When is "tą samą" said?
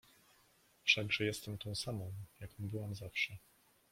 1.57-2.13